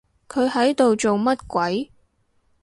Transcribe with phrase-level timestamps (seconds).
[0.27, 1.91] 佢喺度做乜鬼？